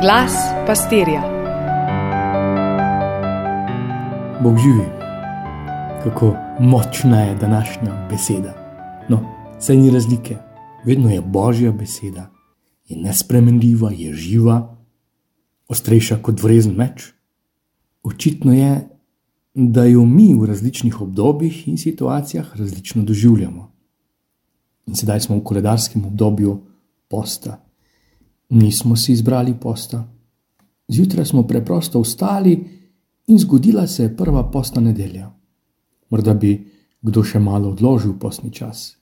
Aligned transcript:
Glas 0.00 0.32
pastirja. 0.66 1.22
Bog 4.42 4.58
živi, 4.58 4.84
kako 6.02 6.36
močna 6.60 7.20
je 7.20 7.34
današnja 7.34 8.06
beseda. 8.10 8.54
No, 9.08 9.20
saj 9.60 9.76
ni 9.76 9.90
razlike, 9.90 10.36
vedno 10.84 11.10
je 11.10 11.20
božja 11.20 11.72
beseda, 11.72 12.30
je 12.88 12.96
nespremenljiva, 12.96 13.90
je 13.90 14.12
živa, 14.14 14.76
ostrejša 15.68 16.22
kot 16.22 16.42
vrezen 16.42 16.76
meč. 16.76 17.12
Očitno 18.02 18.54
je, 18.54 18.88
da 19.54 19.84
jo 19.84 20.04
mi 20.04 20.34
v 20.34 20.46
različnih 20.46 21.00
obdobjih 21.00 21.68
in 21.68 21.78
situacijah 21.78 22.56
različno 22.56 23.02
doživljamo. 23.02 23.72
In 24.86 24.94
sedaj 24.94 25.20
smo 25.20 25.36
v 25.36 25.44
koledarskem 25.44 26.04
obdobju 26.04 26.60
posta. 27.08 27.67
Nismo 28.48 28.96
si 28.96 29.12
izbrali 29.12 29.54
posta. 29.60 30.04
Zjutraj 30.88 31.24
smo 31.24 31.42
preprosto 31.46 32.00
vstali 32.00 32.68
in 33.26 33.38
zgodila 33.38 33.86
se 33.86 34.02
je 34.02 34.16
prva 34.16 34.50
postna 34.50 34.80
nedelja. 34.80 35.30
Morda 36.10 36.34
bi 36.34 36.70
kdo 37.00 37.22
še 37.24 37.38
malo 37.38 37.70
odložil 37.70 38.16
postni 38.18 38.50
čas. 38.52 38.96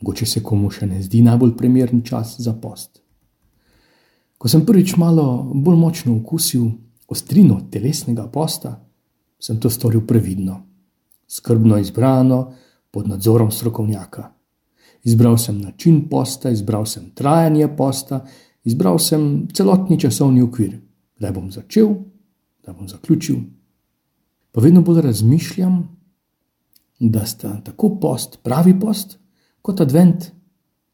Mogoče 0.00 0.26
se 0.26 0.42
komu 0.42 0.70
še 0.70 0.86
ne 0.86 1.02
zdi 1.02 1.22
najbolj 1.22 1.56
primeren 1.56 2.02
čas 2.06 2.36
za 2.38 2.54
post. 2.54 3.02
Ko 4.38 4.48
sem 4.48 4.62
prvič 4.66 4.94
malo 4.96 5.50
bolj 5.54 5.76
močno 5.76 6.14
okusil 6.20 6.68
ostrino 7.10 7.58
telesnega 7.70 8.28
posta, 8.30 8.76
sem 9.40 9.58
to 9.58 9.70
storil 9.70 10.04
previdno, 10.06 10.60
skrbno 11.26 11.78
izbrano, 11.78 12.52
pod 12.90 13.08
nadzorom 13.08 13.50
strokovnjaka. 13.50 14.30
Izbral 15.04 15.36
sem 15.38 15.58
način 15.60 16.08
posta, 16.08 16.50
izbral 16.50 16.86
sem 16.86 17.10
trajanje 17.14 17.68
posta, 17.76 18.22
izbral 18.68 18.98
sem 19.00 19.48
celotni 19.54 19.96
časovni 20.00 20.42
okvir, 20.44 20.76
kdaj 21.18 21.32
bom 21.32 21.48
začel, 21.52 21.94
kdaj 22.62 22.74
bom 22.74 22.88
zaključil. 22.88 23.38
Pa 24.52 24.60
vedno 24.60 24.82
bolj 24.84 25.02
razmišljam, 25.08 25.80
da 26.98 27.24
sta 27.26 27.60
tako 27.64 27.94
post, 28.00 28.40
pravi 28.42 28.74
post, 28.80 29.18
kot 29.62 29.80
advent, 29.80 30.32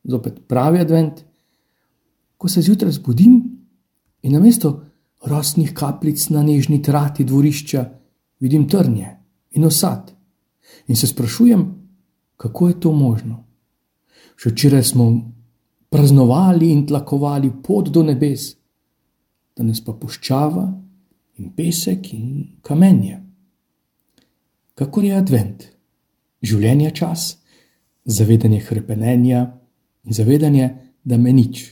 zopet 0.05 0.43
pravi 0.49 0.81
advent. 0.81 1.25
Ko 2.37 2.49
se 2.49 2.63
zjutraj 2.63 2.93
zbudim 2.93 3.39
in 4.23 4.33
na 4.33 4.41
mesto 4.41 4.83
rosnih 5.25 5.73
kapljic 5.75 6.29
na 6.29 6.43
nežni 6.43 6.83
trati 6.83 7.25
dvorišča 7.25 7.85
vidim 8.41 8.69
trnje 8.69 9.17
in 9.57 9.65
osad, 9.65 10.13
in 10.87 10.97
se 10.97 11.07
sprašujem, 11.07 11.65
kako 12.37 12.69
je 12.69 12.81
to 12.81 12.93
možno. 12.93 13.45
Še 14.37 14.51
včeraj 14.51 14.83
smo 14.83 15.34
praznovali 15.95 16.73
in 16.73 16.87
tlakovali 16.87 17.53
pot 17.63 17.89
do 17.89 18.03
nebes, 18.03 18.49
danes 19.55 19.79
pa 19.87 19.93
puščava 19.95 20.65
in 21.39 21.53
pesek 21.55 22.09
in 22.17 22.25
kamenje. 22.67 23.21
Kako 24.75 25.05
je 25.05 25.13
advent, 25.15 25.69
življenje 26.43 26.91
čas, 26.99 27.29
zavedanje 28.05 28.59
krepenja 28.67 29.45
in 30.03 30.19
zavedanje, 30.19 30.67
da 31.05 31.15
me 31.15 31.31
nič, 31.37 31.63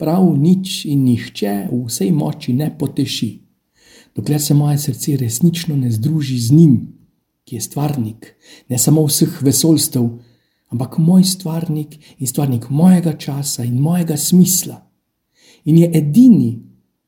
prav 0.00 0.32
nič 0.32 0.86
in 0.88 1.04
nihče 1.04 1.54
v 1.68 1.84
vsej 1.90 2.08
moči 2.16 2.56
ne 2.56 2.70
poteši, 2.78 3.30
dokler 4.16 4.40
se 4.40 4.56
moje 4.56 4.78
srce 4.80 5.18
resnično 5.20 5.76
ne 5.76 5.92
združi 5.92 6.38
z 6.40 6.56
njim, 6.56 6.76
ki 7.44 7.60
je 7.60 7.68
stvarnik 7.68 8.32
ne 8.72 8.80
samo 8.80 9.04
vseh 9.04 9.42
vesoljstev, 9.44 10.08
ampak 10.72 10.98
moj 10.98 11.24
stvarnik 11.24 11.98
in 12.18 12.26
stvarnik 12.26 12.70
mojega 12.70 13.12
časa 13.12 13.64
in 13.64 13.80
mojega 13.80 14.16
smisla. 14.16 14.80
In 15.64 15.78
je 15.78 15.90
edini, 15.94 16.62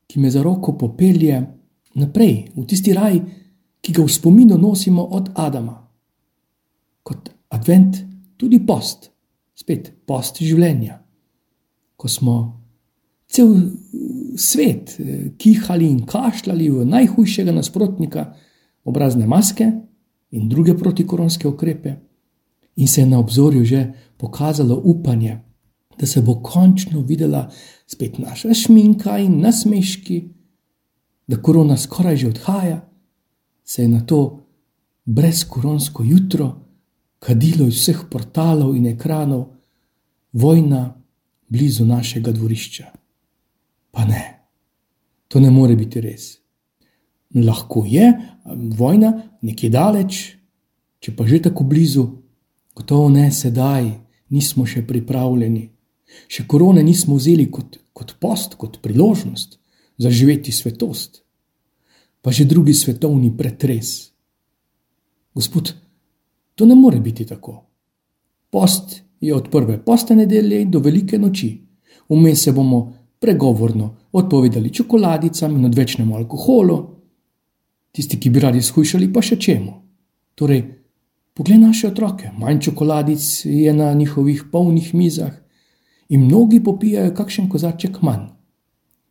ki 0.07 0.19
me 0.19 0.29
za 0.31 0.43
roko 0.43 0.77
popelje 0.77 1.41
naprej 1.93 2.51
v 2.55 2.65
tisti 2.65 2.93
raj, 2.93 3.19
ki 3.81 3.93
ga 3.93 4.05
v 4.05 4.11
spominu 4.11 4.57
nosimo 4.57 5.03
od 5.03 5.31
Adama. 5.35 5.75
Kot 7.03 7.29
advent, 7.49 7.97
tudi 8.37 8.61
post, 8.65 9.09
spet 9.55 9.91
post 10.05 10.41
življenja. 10.41 11.01
Ko 11.97 12.07
smo 12.07 12.37
cel 13.27 13.53
svet 14.37 14.95
eh, 14.99 15.31
kihali 15.37 15.89
in 15.89 16.05
kašljali 16.05 16.69
v 16.69 16.85
najhujšega 16.85 17.51
nasprotnika, 17.51 18.33
obrazne 18.85 19.27
maske 19.27 19.71
in 20.31 20.49
druge 20.49 20.77
protikoronske 20.77 21.47
ukrepe 21.47 22.04
in 22.75 22.87
se 22.87 23.01
je 23.01 23.07
na 23.07 23.19
obzorju 23.19 23.65
že 23.65 23.93
pokazalo 24.17 24.81
upanje, 24.83 25.39
da 25.99 26.05
se 26.05 26.21
bo 26.21 26.41
končno 26.43 27.01
videla 27.01 27.51
spet 27.87 28.17
naša 28.17 28.53
šminka 28.53 29.17
in 29.17 29.39
nasmeški, 29.41 30.23
da 31.27 31.41
korona 31.41 31.77
skoraj 31.77 32.17
že 32.17 32.27
odhaja, 32.27 32.89
se 33.63 33.81
je 33.81 33.87
na 33.87 34.05
to 34.05 34.45
brezkoronsko 35.05 36.03
jutro 36.03 36.61
kadilo 37.19 37.67
iz 37.67 37.79
vseh 37.81 38.03
portalov 38.11 38.75
in 38.75 38.85
ekranov, 38.85 39.47
vojna 40.33 41.01
blizu 41.49 41.85
našega 41.85 42.31
dvorišča. 42.31 42.85
Pa 43.91 44.05
ne, 44.05 44.23
to 45.27 45.39
ne 45.39 45.49
more 45.51 45.75
biti 45.75 46.01
res. 46.01 46.35
Lahko 47.35 47.85
je 47.87 48.11
vojna 48.77 49.11
nekje 49.41 49.69
daleč, 49.69 50.19
če 50.99 51.15
pa 51.15 51.25
že 51.27 51.41
tako 51.47 51.63
blizu, 51.63 52.05
Gotovo 52.75 53.09
ne 53.09 53.29
sedaj, 53.31 53.87
nismo 54.29 54.65
še 54.67 54.83
pripravljeni. 54.87 55.69
Še 56.27 56.45
korone 56.47 56.83
nismo 56.83 57.15
vzeli 57.15 57.47
kot, 57.51 57.79
kot 57.95 58.15
post, 58.19 58.55
kot 58.59 58.81
priložnost 58.83 59.57
za 59.97 60.11
živeti 60.11 60.51
svetost, 60.51 61.23
pa 62.21 62.31
že 62.31 62.45
drugi 62.45 62.73
svetovni 62.73 63.31
pretres. 63.37 64.11
Gospod, 65.35 65.71
to 66.55 66.65
ne 66.65 66.75
more 66.75 66.99
biti 66.99 67.25
tako. 67.25 67.63
Post 68.51 69.01
je 69.19 69.35
od 69.35 69.49
prve 69.51 69.79
poste 69.83 70.15
nedelje 70.15 70.65
do 70.65 70.79
velike 70.79 71.19
noči, 71.19 71.51
vmes 72.09 72.43
se 72.43 72.51
bomo 72.51 72.93
pregovorno 73.19 73.95
odpovedali 74.11 74.73
čokoladicam 74.73 75.55
in 75.55 75.65
odvečnemu 75.65 76.15
alkoholu, 76.15 76.77
tisti, 77.91 78.19
ki 78.19 78.29
bi 78.29 78.39
radi 78.39 78.61
skušali, 78.61 79.11
pa 79.13 79.23
še 79.23 79.39
čemu. 79.39 79.73
Torej, 80.35 80.61
Poglej 81.35 81.57
naše 81.59 81.87
otroke, 81.91 82.31
manj 82.39 82.61
čokoladic 82.63 83.45
je 83.45 83.73
na 83.73 83.93
njihovih 83.93 84.43
polnih 84.51 84.93
mizah 84.95 85.33
in 86.09 86.21
mnogi 86.25 86.63
popijajo 86.63 87.11
kakšen 87.11 87.49
kozarček 87.51 87.97
manj. 88.01 88.29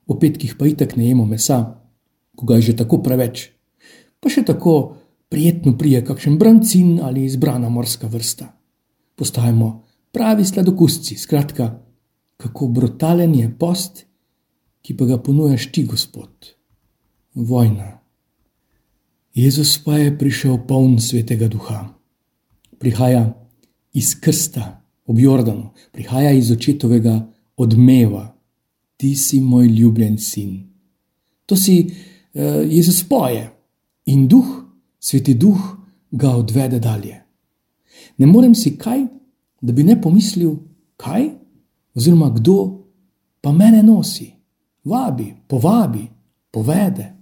Po 0.06 0.16
petkih 0.16 0.54
pa 0.58 0.66
itek 0.66 0.96
ne 0.96 1.08
jemo 1.08 1.26
mesa, 1.28 1.84
ko 2.36 2.46
ga 2.46 2.56
je 2.56 2.62
že 2.62 2.76
tako 2.80 3.02
preveč, 3.04 3.50
pa 4.20 4.32
še 4.32 4.40
tako 4.40 4.96
prijetno 5.28 5.76
prije 5.76 6.00
kakšen 6.04 6.38
brancin 6.40 6.96
ali 7.02 7.26
izbrana 7.28 7.68
morska 7.68 8.08
vrsta. 8.08 8.46
Postajamo 9.20 9.68
pravi 10.12 10.44
sladokusci, 10.44 11.18
skratka, 11.20 11.66
kako 12.40 12.68
brutalen 12.68 13.34
je 13.34 13.50
post, 13.58 14.06
ki 14.80 14.96
pa 14.96 15.04
ga 15.04 15.18
ponujaš 15.20 15.68
ti, 15.72 15.84
Gospod. 15.84 16.56
Vojna. 17.34 18.00
Jezus 19.34 19.76
pa 19.84 19.98
je 19.98 20.16
prišel 20.18 20.64
poln 20.64 20.96
svetega 21.00 21.48
duha 21.52 21.94
prihaja 22.78 23.32
iz 23.92 24.14
krsta 24.20 24.82
ob 25.06 25.18
Jordanu, 25.18 25.70
prihaja 25.92 26.32
iz 26.32 26.50
očetovega 26.50 27.26
odmeva. 27.56 28.34
Ti 28.96 29.16
si 29.16 29.40
moj 29.40 29.66
ljubljen 29.66 30.18
sin. 30.18 30.70
To 31.46 31.56
si 31.56 31.86
uh, 31.86 32.42
Jezus 32.70 33.02
poje 33.08 33.50
in 34.06 34.28
duh, 34.28 34.46
sveti 35.00 35.34
duh, 35.34 35.60
ga 36.10 36.36
odvede 36.36 36.78
dalje. 36.78 37.22
Ne 38.18 38.26
morem 38.26 38.54
si 38.54 38.76
kaj, 38.78 39.06
da 39.60 39.72
bi 39.72 39.82
ne 39.82 40.00
pomislil, 40.02 40.56
kaj 40.96 41.28
oziroma 41.94 42.30
kdo 42.34 42.84
pa 43.40 43.52
mene 43.52 43.82
nosi, 43.82 44.32
vabi, 44.84 45.34
povabi, 45.48 46.06
povede, 46.50 47.14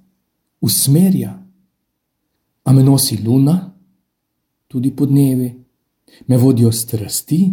usmerja. 0.61 1.43
A 2.65 2.73
me 2.73 2.83
nosi 2.83 3.17
luna, 3.25 3.72
tudi 4.73 4.91
po 4.97 5.07
dnevi, 5.07 5.65
me 6.27 6.37
vodijo 6.39 6.73
strasti, 6.73 7.53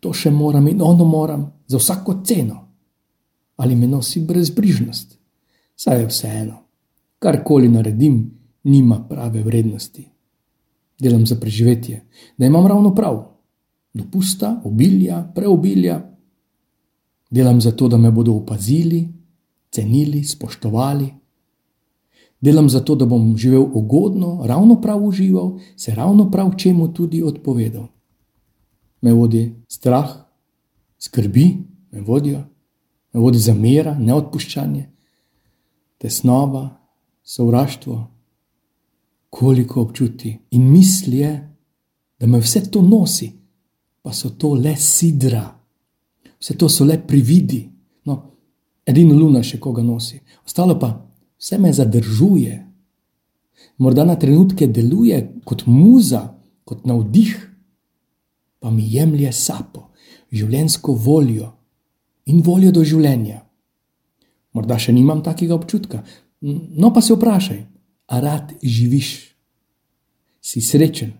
to 0.00 0.12
še 0.14 0.30
moram 0.30 0.68
in 0.70 0.82
ono 0.82 1.04
moram, 1.04 1.42
za 1.66 1.78
vsako 1.78 2.20
ceno. 2.24 2.60
Ali 3.56 3.74
me 3.76 3.88
nosi 3.90 4.22
brezbrižnost, 4.24 5.18
saj 5.76 6.00
je 6.00 6.06
vseeno, 6.06 6.60
karkoli 7.18 7.68
naredim, 7.68 8.22
nima 8.70 9.00
prave 9.08 9.42
vrednosti. 9.42 10.06
Delam 11.00 11.26
za 11.26 11.36
preživetje, 11.40 12.04
da 12.38 12.46
imam 12.46 12.66
ravno 12.66 12.94
prav, 12.94 13.18
dopusta, 13.92 14.60
obilja, 14.64 15.24
preobilja. 15.34 15.98
Delam 17.30 17.60
zato, 17.60 17.88
da 17.88 17.98
me 17.98 18.10
bodo 18.10 18.36
opazili, 18.38 19.08
cenili, 19.70 20.22
spoštovali. 20.24 21.10
Delam 22.40 22.68
zato, 22.68 22.94
da 22.94 23.06
bom 23.06 23.36
živel 23.36 23.66
ugodno, 23.74 24.40
ravno 24.46 24.80
prav 24.80 25.04
užival, 25.04 25.58
se 25.76 25.94
ravno 25.94 26.30
prav 26.30 26.54
čemu 26.56 26.92
tudi 26.92 27.22
odpovedal. 27.22 27.86
Me 29.00 29.12
vodi 29.12 29.54
strah, 29.68 30.10
skrbi, 30.98 31.56
me 31.90 32.00
vodijo, 32.00 32.42
me 33.12 33.20
vodi 33.20 33.38
zamera, 33.38 33.98
neodpuščanje, 33.98 34.88
tesnova, 35.98 36.80
sovraštvo, 37.22 38.06
koliko 39.30 39.82
občuti 39.82 40.38
in 40.50 40.70
misli 40.70 41.18
je, 41.18 41.56
da 42.20 42.26
me 42.26 42.40
vse 42.40 42.70
to 42.70 42.82
nosi, 42.82 43.32
pa 44.02 44.12
so 44.12 44.30
to 44.30 44.54
le 44.54 44.76
sidra, 44.76 45.44
vse 46.38 46.56
to 46.56 46.68
so 46.68 46.84
le 46.84 46.98
prividi. 47.06 47.70
No, 48.04 48.16
edino 48.86 49.14
luna 49.14 49.42
še 49.42 49.60
koga 49.60 49.82
nosi, 49.82 50.20
ostalo 50.44 50.78
pa 50.78 51.09
vse 51.40 51.58
me 51.58 51.72
zadržuje. 51.72 52.66
Morda 53.78 54.04
na 54.04 54.16
trenutke 54.16 54.66
deluje 54.66 55.40
kot 55.44 55.66
muza, 55.66 56.34
kot 56.64 56.84
navdih, 56.84 57.32
pa 58.60 58.70
mi 58.70 58.84
jemlje 58.92 59.32
sapo, 59.32 59.88
življensko 60.32 60.92
voljo 60.92 61.48
in 62.28 62.42
voljo 62.44 62.72
do 62.76 62.84
življenja. 62.84 63.40
Morda 64.52 64.76
še 64.78 64.92
nimam 64.92 65.22
takega 65.24 65.56
občutka, 65.56 66.02
no 66.42 66.92
pa 66.92 67.00
se 67.00 67.14
vprašaj, 67.16 67.60
a 68.10 68.20
rad 68.20 68.52
živiš, 68.62 69.10
si 70.40 70.60
srečen, 70.60 71.14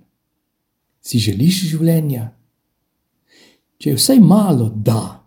si 1.00 1.20
želiš 1.22 1.62
življenja. 1.72 2.26
Če 3.80 3.94
je 3.94 3.96
vsaj 3.96 4.20
malo, 4.20 4.68
da, 4.68 5.24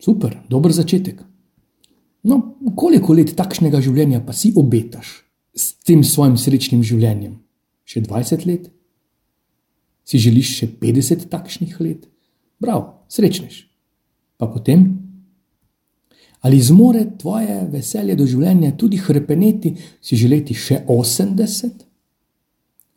super, 0.00 0.38
dober 0.48 0.72
začetek. 0.72 1.20
No, 2.22 2.38
koliko 2.78 3.16
let 3.18 3.34
takšnega 3.38 3.80
življenja 3.82 4.22
pa 4.22 4.34
si 4.36 4.52
obetaš 4.54 5.22
s 5.58 5.74
tem 5.82 6.04
svojim 6.06 6.38
srečnim 6.38 6.84
življenjem? 6.86 7.40
Še 7.82 8.04
20 8.06 8.46
let? 8.46 8.68
Si 10.06 10.20
želiš 10.22 10.52
še 10.60 10.68
50 10.78 11.26
takšnih 11.30 11.74
let? 11.82 12.06
Prav, 12.62 12.84
srečneš. 13.10 13.64
Pa 14.38 14.46
potem? 14.46 14.86
Ali 16.42 16.58
zmore 16.62 17.04
tvoje 17.18 17.60
veselje 17.70 18.16
do 18.18 18.26
življenja 18.26 18.72
tudi 18.78 18.98
hrepeneti, 19.02 19.74
si 20.02 20.18
želeti 20.18 20.54
še 20.58 20.80
80, 20.90 21.84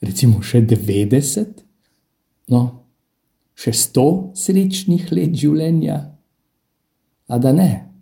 recimo 0.06 0.42
še 0.42 0.64
90, 0.66 1.62
no, 2.54 2.62
še 3.58 3.74
100 3.74 4.08
srečnih 4.38 5.12
let 5.14 5.38
življenja? 5.38 6.00
A 7.30 7.42
da 7.42 7.54
ne? 7.54 7.95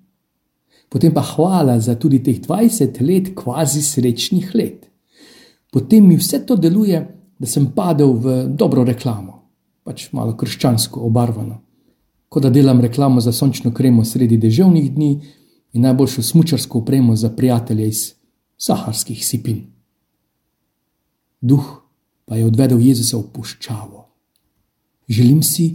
Potem 0.94 1.14
pa 1.14 1.24
hvala 1.26 1.80
za 1.82 1.96
tudi 1.98 2.20
teh 2.22 2.38
20 2.38 3.02
let 3.02 3.32
kvazi 3.34 3.82
srečnih 3.82 4.52
let. 4.54 4.86
Potem 5.74 6.06
mi 6.06 6.20
vse 6.22 6.46
to 6.46 6.56
deluje, 6.56 7.00
da 7.40 7.50
sem 7.50 7.72
padel 7.74 8.14
v 8.14 8.34
dobro 8.54 8.84
reklamo, 8.86 9.40
pač 9.82 10.12
malo 10.14 10.36
krščansko 10.38 11.02
obarvano. 11.02 11.64
Kot 12.30 12.46
da 12.46 12.52
delam 12.54 12.82
reklamo 12.82 13.22
za 13.22 13.34
sončno 13.34 13.74
kremo 13.74 14.06
sredi 14.06 14.38
deževnih 14.38 14.92
dni 14.94 15.10
in 15.74 15.82
najboljšo 15.82 16.22
smočarsko 16.22 16.84
opremo 16.86 17.16
za 17.16 17.34
prijatelje 17.34 17.88
iz 17.88 18.04
saharskih 18.58 19.26
sipin. 19.26 19.66
Duh 21.42 21.66
pa 22.26 22.38
je 22.38 22.46
odvedel 22.46 22.80
Jezusa 22.80 23.18
v 23.18 23.34
puščavo. 23.34 24.06
Želim 25.10 25.42
si, 25.44 25.74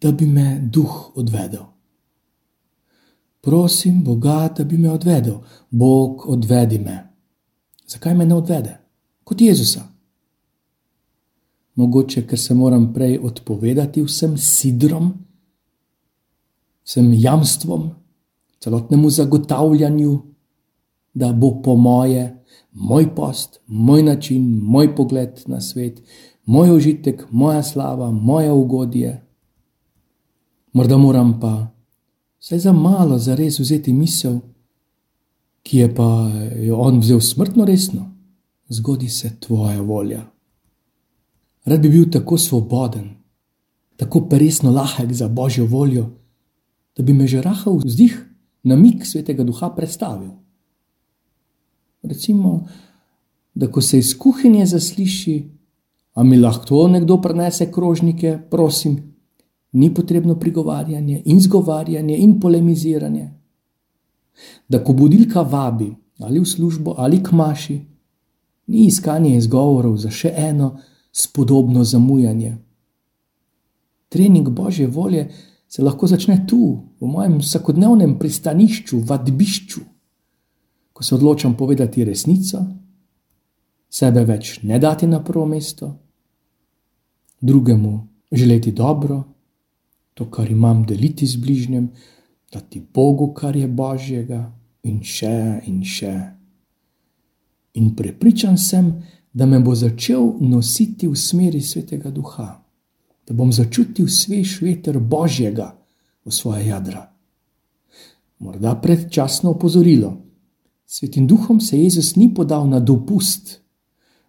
da 0.00 0.12
bi 0.12 0.26
me 0.26 0.62
duh 0.62 1.18
odvedel. 1.18 1.71
Prosim 3.42 4.04
Boga, 4.04 4.54
da 4.56 4.64
bi 4.64 4.78
me 4.78 4.90
odvedel. 4.90 5.34
Bog, 5.70 6.28
odvedi 6.28 6.78
me. 6.78 7.08
Zakaj 7.86 8.14
me 8.14 8.26
ne 8.26 8.34
odvede? 8.34 8.76
Kot 9.24 9.40
Jezusa. 9.40 9.82
Mogoče, 11.74 12.22
ker 12.26 12.38
se 12.38 12.54
moram 12.54 12.92
prej 12.94 13.18
odpovedati 13.18 14.02
vsem 14.02 14.36
sidrom, 14.38 15.12
vsem 16.84 17.12
jamstvom, 17.12 17.90
celotnemu 18.60 19.10
zagotavljanju, 19.10 20.18
da 21.14 21.32
bo 21.32 21.50
po 21.64 21.74
moje, 21.76 22.44
moj 22.72 23.14
post, 23.14 23.60
moj 23.66 24.02
način, 24.02 24.60
moj 24.62 24.94
pogled 24.96 25.42
na 25.46 25.60
svet, 25.60 26.02
moj 26.44 26.76
užitek, 26.76 27.26
moja 27.30 27.62
slava, 27.62 28.10
moje 28.10 28.52
ugodje. 28.52 29.22
Morda 30.72 30.96
moram 30.96 31.40
pa 31.40 31.71
vsaj 32.42 32.58
za 32.58 32.72
malo 32.72 33.18
zares 33.18 33.58
vzeti 33.58 33.92
misel, 33.92 34.40
ki 35.62 35.78
je 35.78 35.94
pa 35.94 36.30
jo 36.58 36.76
on 36.76 36.98
vzel 36.98 37.20
smrtno 37.20 37.64
resno, 37.64 38.10
zgodi 38.68 39.08
se 39.08 39.30
tvoja 39.40 39.80
volja. 39.80 40.24
Rad 41.64 41.80
bi 41.80 41.88
bil 41.88 42.10
tako 42.10 42.38
svoboden, 42.38 43.10
tako 43.96 44.26
resno 44.30 44.70
lahek 44.70 45.12
za 45.12 45.28
božjo 45.28 45.66
voljo, 45.66 46.10
da 46.96 47.02
bi 47.02 47.12
me 47.12 47.26
že 47.26 47.42
rahal 47.42 47.78
vzdih 47.84 48.18
na 48.62 48.76
mik 48.76 49.06
svetega 49.06 49.44
duha 49.44 49.70
predstavil. 49.70 50.30
Recimo, 52.02 52.66
da 53.54 53.70
ko 53.70 53.80
se 53.80 53.98
iz 53.98 54.18
kuhinje 54.18 54.66
zasliši, 54.66 55.50
a 56.14 56.22
mi 56.22 56.38
lahko 56.38 56.88
nekdo 56.88 57.20
prenese 57.22 57.70
krožnike, 57.72 58.38
prosim, 58.50 59.11
ni 59.72 59.94
potrebno 59.94 60.38
prigovarjanje 60.38 61.22
in 61.24 61.40
zgovarjanje 61.40 62.16
in 62.18 62.40
polemiziranje. 62.40 63.30
Da 64.68 64.84
ko 64.84 64.92
budilka 64.92 65.42
vabi 65.42 65.94
ali 66.18 66.40
v 66.40 66.44
službo 66.46 66.94
ali 66.98 67.22
k 67.22 67.32
maši, 67.32 67.80
ni 68.66 68.86
iskanje 68.86 69.36
izgovorov 69.36 69.96
za 69.96 70.10
še 70.10 70.32
eno 70.36 70.76
spodobno 71.12 71.84
zamujanje. 71.84 72.56
Trening 74.08 74.48
božje 74.48 74.86
volje 74.86 75.28
se 75.68 75.82
lahko 75.82 76.06
začne 76.06 76.46
tu, 76.46 76.78
v 77.00 77.06
mojem 77.08 77.38
vsakodnevnem 77.40 78.18
pristanišču, 78.18 79.00
vadbišču, 79.08 79.80
ko 80.92 81.04
se 81.04 81.14
odločam 81.14 81.56
povedati 81.56 82.04
resnico, 82.04 82.60
sebe 83.88 84.24
več 84.24 84.58
ne 84.62 84.78
dati 84.78 85.06
na 85.06 85.22
prvo 85.24 85.46
mesto, 85.46 85.94
drugemu 87.40 88.08
želeti 88.32 88.72
dobro 88.72 89.22
to, 90.14 90.30
kar 90.30 90.50
imam, 90.50 90.84
deliti 90.86 91.26
z 91.26 91.36
bližnjem, 91.36 91.90
dati 92.52 92.82
Bogu, 92.94 93.32
kar 93.34 93.56
je 93.56 93.68
Božjega, 93.68 94.52
in 94.82 95.00
še 95.02 95.62
in 95.70 95.82
še. 95.86 96.14
In 97.78 97.94
prepričan 97.96 98.58
sem, 98.58 98.92
da 99.32 99.46
me 99.46 99.60
bo 99.64 99.74
začel 99.74 100.34
nositi 100.44 101.08
v 101.08 101.16
smeri 101.16 101.62
svetega 101.64 102.10
duha, 102.12 102.50
da 103.24 103.34
bom 103.34 103.52
začutil 103.52 104.10
svež 104.10 104.60
veter 104.60 104.98
Božjega 105.00 105.72
v 106.26 106.34
svoje 106.34 106.66
jadra. 106.68 107.06
Morda 108.42 108.74
predčasno 108.76 109.54
opozorilo. 109.54 110.18
Svetim 110.84 111.26
duhom 111.26 111.60
se 111.60 111.78
Jezus 111.78 112.16
ni 112.16 112.28
podal 112.34 112.68
na 112.68 112.80
dopust, 112.80 113.62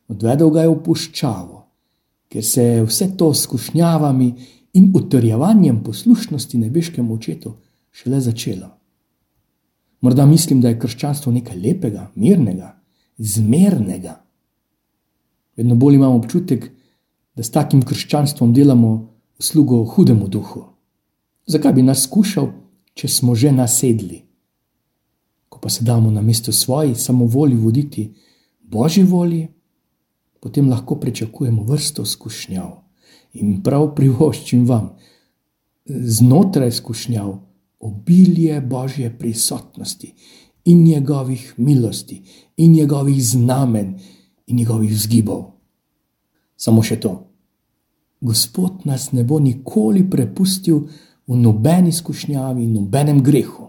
odvedel 0.07 0.53
ga 0.53 0.63
je 0.63 0.71
v 0.71 0.79
puščavo, 0.85 1.57
ker 2.31 2.45
se 2.45 2.63
je 2.63 2.83
vse 2.85 3.09
to 3.19 3.33
skušnjavami 3.33 4.29
in 4.73 4.91
utrjevanjem 4.95 5.83
poslušnosti 5.83 6.57
nebeškemu 6.57 7.13
očetu 7.13 7.53
šele 7.91 8.21
začelo. 8.21 8.69
Morda 10.01 10.25
mislim, 10.25 10.61
da 10.61 10.69
je 10.69 10.79
krščanstvo 10.79 11.31
nekaj 11.31 11.57
lepega, 11.57 12.11
mirnega, 12.15 12.81
zmernega. 13.17 14.17
Vedno 15.55 15.75
bolj 15.75 15.95
imam 15.95 16.15
občutek, 16.15 16.71
da 17.35 17.43
s 17.43 17.51
takim 17.51 17.81
krščanstvom 17.81 18.53
delamo 18.53 19.13
uslugo 19.39 19.83
hudemu 19.85 20.27
duhu. 20.27 20.65
Zakaj 21.45 21.73
bi 21.73 21.83
nas 21.83 22.03
skušal, 22.03 22.51
če 22.93 23.07
smo 23.07 23.35
že 23.35 23.51
nasedli? 23.51 24.21
Ko 25.49 25.59
pa 25.59 25.69
se 25.69 25.83
damo 25.83 26.11
na 26.11 26.21
mesto 26.21 26.51
svoji 26.51 26.95
samovolji 26.95 27.55
voditi 27.55 28.13
božji 28.61 29.03
volji, 29.03 29.47
potem 30.39 30.69
lahko 30.69 30.95
pričakujemo 30.99 31.63
vrsto 31.63 32.05
skušnjav. 32.05 32.82
In 33.33 33.63
prav 33.63 33.95
privoščim 33.95 34.65
vam, 34.69 34.91
znotraj 35.85 36.71
skušnjav, 36.71 37.33
obilje 37.79 38.61
Božje 38.61 39.09
prisotnosti 39.17 40.13
in 40.65 40.83
njegovih 40.83 41.53
milosti, 41.57 42.21
in 42.57 42.71
njegovih 42.71 43.23
znamen, 43.25 43.99
in 44.47 44.57
njegovih 44.57 44.99
zgibov. 44.99 45.43
Samo 46.55 46.83
še 46.83 46.99
to. 46.99 47.13
Gospod 48.21 48.85
nas 48.85 49.11
ne 49.11 49.23
bo 49.23 49.39
nikoli 49.39 50.05
prepustil 50.09 50.85
v 51.27 51.37
nobeni 51.37 51.91
skušnjavi, 51.91 52.67
nobenem 52.67 53.19
grehu. 53.23 53.67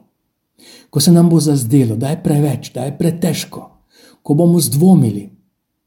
Ko 0.90 1.00
se 1.00 1.12
nam 1.12 1.28
bo 1.28 1.40
zazdelo, 1.40 1.97
da 1.97 2.12
je 2.12 2.23
preveč, 2.23 2.71
da 2.75 2.85
je 2.85 2.99
pretežko, 2.99 3.64
ko 4.23 4.35
bomo 4.35 4.61
zdvomili, 4.61 5.25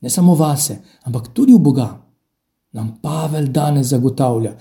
ne 0.01 0.09
samo 0.09 0.35
vase, 0.35 0.81
ampak 1.07 1.31
tudi 1.33 1.53
v 1.53 1.61
Boga 1.63 2.06
nam 2.77 2.93
Pavel 3.01 3.49
danes 3.49 3.87
zagotavlja: 3.87 4.53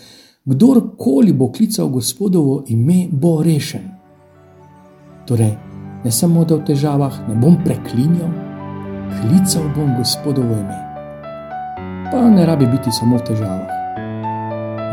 kdorkoli 0.44 1.32
bo 1.32 1.50
klical 1.52 1.88
Gospodovo 1.88 2.62
ime, 2.68 3.06
bo 3.12 3.42
rešen. 3.42 3.90
Torej, 5.26 5.54
ne 6.04 6.10
samo 6.10 6.44
da 6.44 6.56
v 6.56 6.64
težavah 6.64 7.20
ne 7.28 7.34
bom 7.42 7.58
preklinjal, 7.64 8.32
klical 9.20 9.68
bom 9.76 9.96
Gospodovo 9.98 10.54
ime. 10.54 10.80
Pa 12.12 12.28
ne 12.30 12.46
rabi 12.46 12.66
biti 12.66 12.92
samo 12.92 13.18
v 13.18 13.26
težavah. 13.26 13.70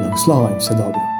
Blagoslova 0.02 0.52
in 0.52 0.62
vse 0.62 0.76
dobro. 0.76 1.13